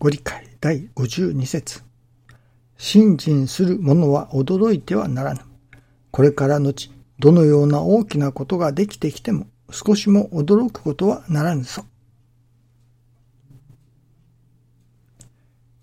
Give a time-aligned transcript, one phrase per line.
[0.00, 1.82] ご理解第52節
[2.78, 5.40] 信心する者は驚いてはならぬ。
[6.10, 11.84] これから後、どのような大きなことができてきても、少しも驚くことはならぬぞ。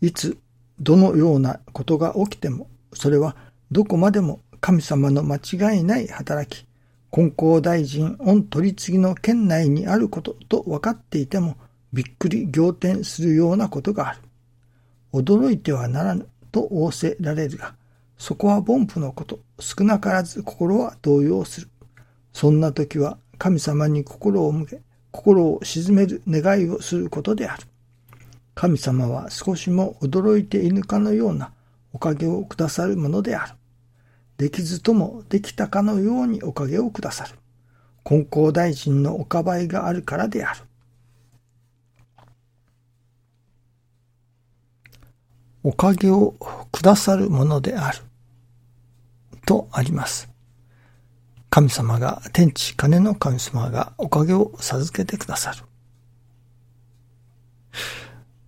[0.00, 0.38] いつ、
[0.78, 3.34] どのようなことが起きても、それは
[3.72, 6.68] どこまでも神様の間違いない働き、
[7.10, 11.56] 根校大臣御取り次ぎの県内にあることと分かっていても、
[11.94, 14.18] びっくり仰天するようなことがある。
[15.12, 17.76] 驚いてはならぬと仰せられるが、
[18.18, 21.68] そこは凡夫のこと、少なからず心は動揺する。
[22.32, 24.80] そんな時は神様に心を向け、
[25.12, 27.62] 心を鎮める願いをすることである。
[28.56, 31.52] 神様は少しも驚いていぬかのような
[31.92, 33.52] おかげをくださるものである。
[34.36, 37.36] できずともできたかのようにおかげをくださる。
[38.04, 40.60] 根校大臣のおかばいがあるからである。
[45.64, 46.34] おかげを
[46.70, 47.98] くださるものである。
[49.46, 50.28] とあります。
[51.48, 55.62] 神様が、天地金の神様がおかげを授けてくださる。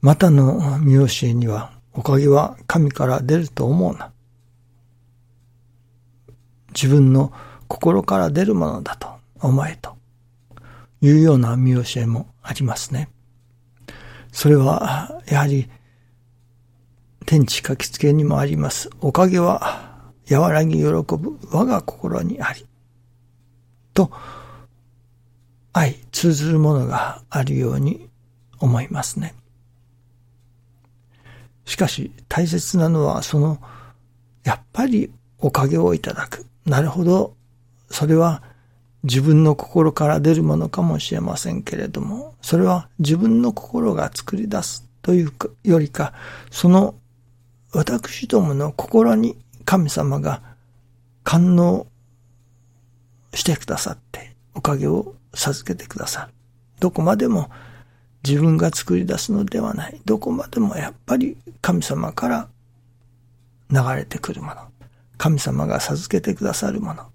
[0.00, 4.12] またの見教えには、おかげは神から出ると思うな。
[6.72, 7.32] 自分の
[7.66, 9.08] 心から出るものだと
[9.40, 9.96] 思えと
[11.00, 13.08] いうような見教えもありますね。
[14.30, 15.68] それは、やはり
[17.26, 18.90] 天地書きつけにもあります。
[19.00, 19.90] おかげは
[20.30, 22.66] 和らぎ喜ぶ我が心にあり。
[23.94, 24.10] と、
[25.72, 28.08] 愛、通ずるものがあるように
[28.58, 29.34] 思いますね。
[31.64, 33.60] しかし大切なのはその、
[34.42, 36.46] やっぱりおかげをいただく。
[36.66, 37.34] なるほど、
[37.90, 38.42] それは
[39.02, 45.32] 自分の心から出るものかもしれませんけれども、それは自分の心が作り出すという
[45.64, 46.12] よりか、
[46.50, 46.94] その
[47.72, 50.42] 私どもの心に神様が
[51.22, 51.86] 感応
[53.34, 56.34] してくださって、おかげを授けてくださる。
[56.80, 57.50] どこまでも
[58.26, 60.00] 自分が作り出すのではない。
[60.04, 62.48] どこまでもやっぱり神様から
[63.70, 64.62] 流れてくるもの。
[65.16, 67.06] 神様が授けてくださるもの。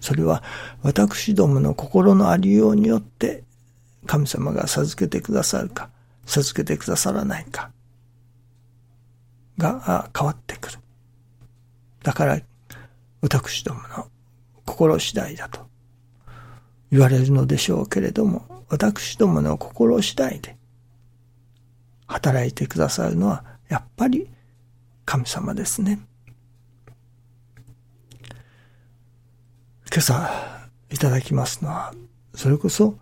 [0.00, 0.42] それは
[0.82, 3.44] 私どもの心のありようによって
[4.06, 5.90] 神様が授けてくださるか、
[6.26, 7.70] 授けてくださらないか。
[9.58, 10.78] が変わってくる。
[12.02, 12.40] だから、
[13.20, 14.08] 私どもの
[14.64, 15.66] 心次第だと
[16.90, 20.56] 言われるのでしょうけれども、私どもの心次第で
[22.06, 24.28] 働いてくださるのは、やっぱり
[25.04, 25.98] 神様ですね。
[29.90, 31.94] 今朝いただきますのは、
[32.34, 32.98] それこそ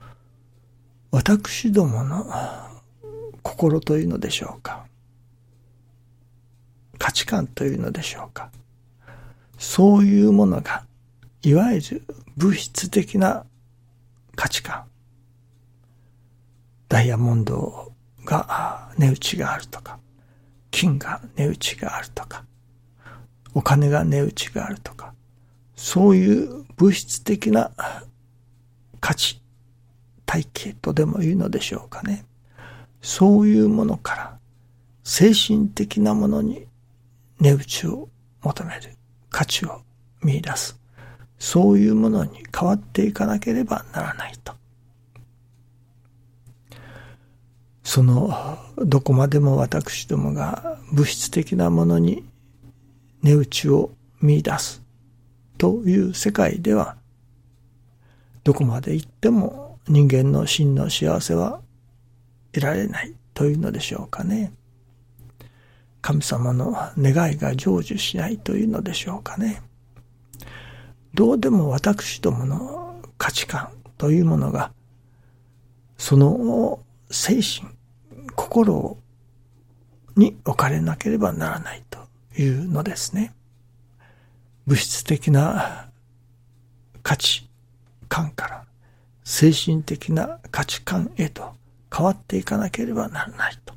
[1.10, 2.26] 私どもの
[3.43, 4.83] 心というのでしょうか。
[7.14, 8.50] 値観というのでしょうか。
[9.56, 10.84] そういうものが、
[11.42, 12.02] いわゆる
[12.36, 13.47] 物質的な
[14.34, 14.84] 価値観。
[16.88, 17.92] ダイヤモンド
[18.25, 19.98] が値打ちがあるとか、
[20.70, 22.44] 金が値打ちがあるとか、
[23.54, 25.14] お金が値打ちがあるとか、
[25.76, 27.70] そういう物質的な
[29.00, 29.41] 価値、
[30.26, 32.26] 体系とでも言うのでしょうかね。
[33.02, 34.38] そういうものから
[35.04, 36.66] 精神的なものに
[37.44, 38.09] 値打ちを
[38.41, 38.97] 求める、
[39.28, 39.82] 価値を
[40.22, 40.81] 見出す、
[41.38, 44.55] そういうものに変わっていかなければならないと。
[47.82, 52.25] その、どこまでも私どもが物質的なものに
[53.22, 53.91] 値打ちを
[54.22, 54.82] 見出す
[55.59, 56.97] という世界では、
[58.43, 61.61] どこまで行っても人間の真の幸せは
[62.53, 64.50] 得られないというのでしょうかね。
[66.04, 69.62] 神様の願いが成就しないというのでしょうかね。
[71.15, 74.70] どうでも私どもの価値観というものが、
[75.96, 76.78] その
[77.11, 77.70] 精神、
[78.37, 78.99] 心
[80.14, 81.99] に置かれなければならないと
[82.37, 83.32] いうのですね。
[84.67, 85.88] 物質的な
[87.02, 87.49] 価値
[88.11, 88.64] 観から
[89.25, 91.55] 精神的な価値観へと
[91.90, 93.73] 変わっていかなければならないと。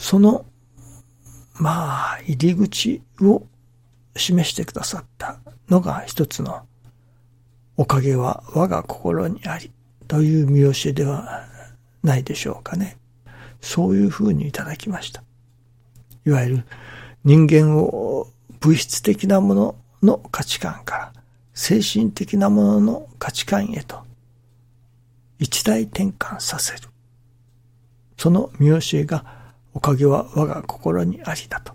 [0.00, 0.46] その、
[1.56, 3.46] まあ、入り口を
[4.16, 5.38] 示してくださった
[5.68, 6.62] のが一つの、
[7.76, 9.70] おかげは我が心にあり、
[10.08, 11.44] という見教えでは
[12.02, 12.96] ないでしょうかね。
[13.60, 15.22] そういうふうにいただきました。
[16.24, 16.64] いわゆる
[17.22, 18.26] 人間を
[18.58, 21.12] 物質的なものの価値観から
[21.52, 24.02] 精神的なものの価値観へと
[25.38, 26.88] 一大転換させる。
[28.16, 29.39] その見教えが
[29.74, 31.74] おかげは我が心にありだと。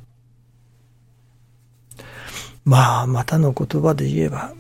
[2.63, 4.53] まあ、またの言葉で言えば、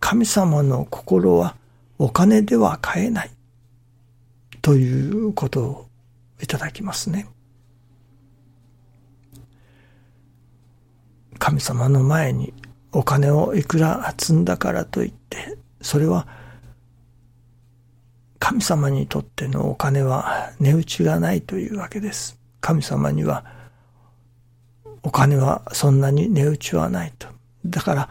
[0.00, 1.56] 神様の心は
[1.98, 3.30] お金では買えない
[4.60, 5.88] ということを
[6.42, 7.26] いただきますね。
[11.38, 12.52] 神様の前に
[12.92, 16.26] お金をいくら積んだからといって、それは
[18.44, 22.38] 神様にとってのお金は値打ちがないというわけです。
[22.60, 23.42] 神様には
[25.02, 27.26] お金はそんなに値打ちはないと。
[27.64, 28.10] だから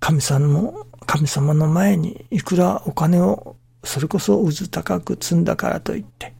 [0.00, 3.54] 神様も神様の前にいくらお金を
[3.84, 6.34] それこそ渦高く積んだからといって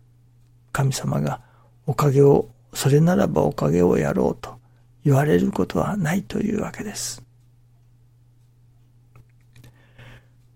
[0.73, 1.41] 神様が
[1.87, 4.59] おかげをそれならばおかげをやろうと
[5.05, 7.23] 言われることはないというわけです。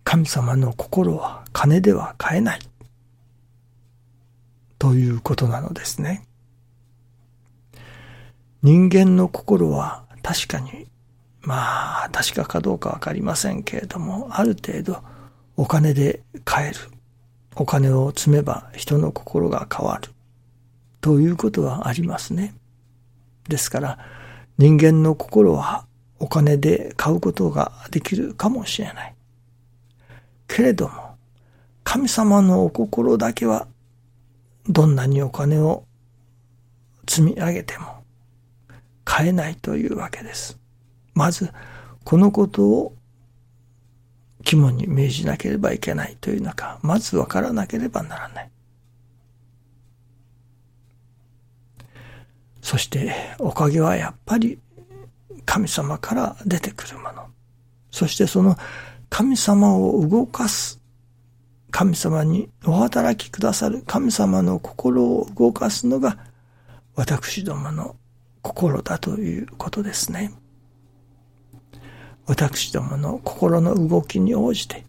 [0.08, 2.60] 神様の心は金では買えない。
[4.78, 6.24] ということなのですね。
[8.62, 10.86] 人間の心は確かに、
[11.42, 15.02] まあ確かかどうかわかりませんけれども、ある程度
[15.56, 16.76] お金で買える。
[17.56, 20.12] お金を積めば人の心が変わる。
[21.00, 22.54] ということはありますね。
[23.48, 23.98] ですから、
[24.56, 25.84] 人間の心は
[26.20, 29.16] お金で買うことができるかもしれない。
[30.46, 31.16] けれども、
[31.84, 33.68] 神様のお心だけは、
[34.68, 35.84] どんなにお金を
[37.08, 38.04] 積み上げても、
[39.04, 40.58] 買えないというわけです。
[41.14, 41.52] まず、
[42.04, 42.94] このことを
[44.44, 48.50] 肝に銘じなければいけないというのか、まずわからなければならない。
[52.62, 54.58] そして、おかげはやっぱり
[55.44, 57.26] 神様から出てくるもの。
[57.90, 58.56] そしてその
[59.16, 60.78] 神様を動かす、
[61.70, 66.18] 神様にお働きくださる神様の心を動かすのが
[66.96, 67.96] 私どもの
[68.42, 70.34] 心だということですね。
[72.26, 74.84] 私どもの心の動きに応じて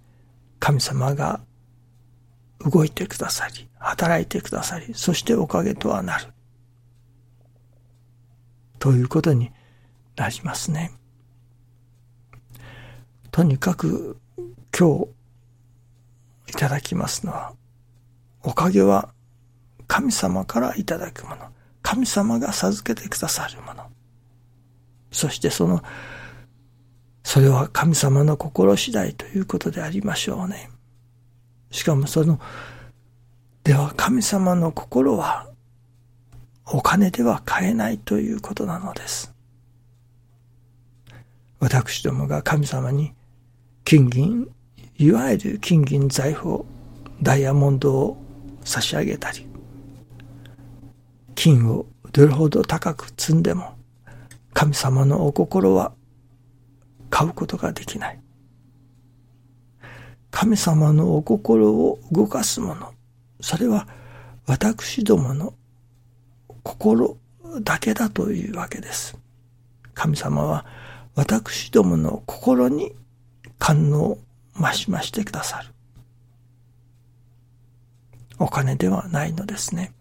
[0.60, 1.40] 神様が
[2.70, 6.34] 動いてくださり、働いてくださり、そしておかげとはなる。
[8.78, 9.54] ということに
[10.18, 10.92] なりますね。
[13.38, 14.18] とにかく
[14.76, 15.08] 今日
[16.48, 17.54] いただきますのは、
[18.42, 19.14] おかげは
[19.86, 21.46] 神様からいただくもの。
[21.84, 23.84] 神様が授けてくださるもの。
[25.12, 25.84] そしてその、
[27.24, 30.72] それは神様の心次第ということでありましょうね。
[31.70, 32.42] しかもその、
[33.64, 35.48] では神様の心は
[36.66, 39.32] お金では買えないということなのです。
[41.60, 43.14] 私どもが神様に
[43.88, 44.50] 金銀、
[44.98, 46.66] いわゆる金銀財宝、
[47.22, 48.18] ダイヤモンドを
[48.66, 49.48] 差し上げたり、
[51.36, 53.78] 金をどれほど高く積んでも、
[54.52, 55.94] 神様のお心は
[57.10, 58.20] 買うことができない。
[60.32, 62.92] 神様のお心を動かすもの、
[63.40, 63.88] それは
[64.48, 65.54] 私どもの
[66.62, 67.16] 心
[67.62, 69.18] だけだというわけです。
[69.94, 70.66] 神様は
[71.16, 72.94] 私どもの心に
[73.60, 74.18] 感能
[74.56, 75.70] 増し増してくださる。
[78.40, 79.94] お金ではないのですね。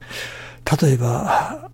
[0.80, 1.70] 例えば、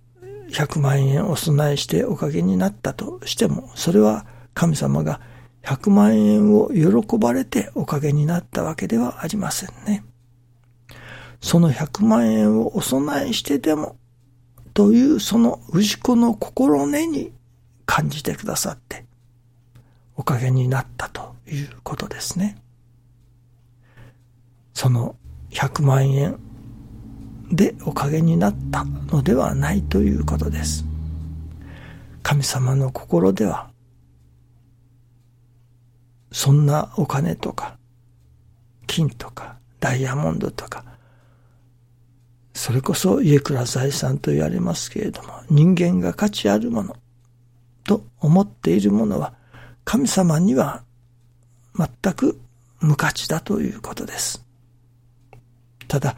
[0.49, 5.19] 100万円お供えしておかげになったとしても、それは神様が
[5.63, 10.03] 100万円を喜ばれておかげになったわけではありませんね。
[11.41, 13.97] その100万円をお供えしてでも、
[14.73, 17.33] というその氏子の心根に
[17.85, 19.05] 感じてくださって、
[20.23, 22.55] おかげになったということですね。
[24.73, 25.17] その
[25.49, 26.39] 100万円
[27.51, 30.85] でおかげになったのではないということです。
[32.21, 33.69] 神様の心では、
[36.31, 37.77] そんなお金とか、
[38.87, 40.85] 金とか、ダイヤモンドとか、
[42.53, 46.95] それこそ家倉財産と言われますけれども、人間が価値あるもの
[47.83, 49.42] と思っているものは、
[49.85, 50.83] 神様には
[51.75, 52.39] 全く
[52.79, 54.45] 無価値だということです。
[55.87, 56.15] ただ、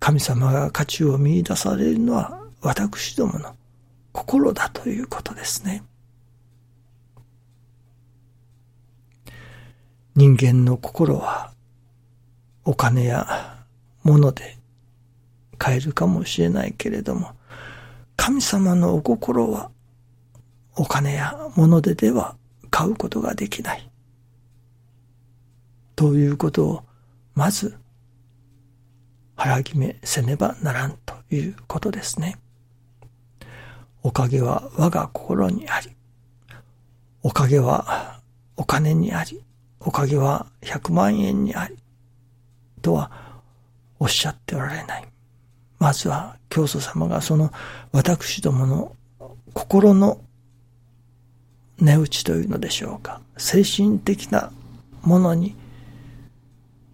[0.00, 3.54] 神様が価値を見出されるのは私どもの
[4.12, 5.82] 心だということですね。
[10.14, 11.52] 人間の心は
[12.64, 13.64] お金や
[14.04, 14.58] 物で
[15.58, 17.32] 買えるかもしれないけれども、
[18.16, 19.70] 神様のお心は
[20.76, 22.36] お金や物ででは
[22.74, 23.88] 買うことができない。
[25.94, 26.84] ということを、
[27.36, 27.78] まず
[29.36, 32.36] 腹決めせねばならんということですね。
[34.02, 35.92] おかげは我が心にあり、
[37.22, 38.18] おかげは
[38.56, 39.40] お金にあり、
[39.78, 41.76] おかげは100万円にあり、
[42.82, 43.12] とは
[44.00, 45.04] おっしゃっておられない。
[45.78, 47.52] まずは教祖様がその
[47.92, 48.96] 私どもの
[49.52, 50.18] 心の
[51.78, 53.20] 値打ちというのでしょうか。
[53.36, 54.52] 精神的な
[55.02, 55.56] ものに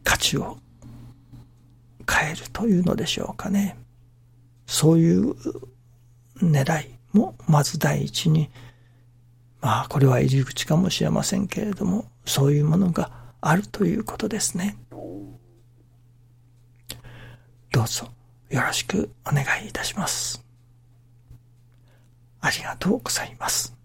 [0.05, 0.59] 価値を
[2.09, 3.77] 変えるというのでしょうかね。
[4.67, 5.35] そういう
[6.39, 8.51] 狙いもまず第一に、
[9.61, 13.11] まあこれは入り口かもしれませんけれども、そういうものが
[13.41, 14.77] あるということですね。
[17.73, 18.09] どうぞ
[18.49, 20.45] よろしくお願いいたします。
[22.41, 23.80] ありがとうございます。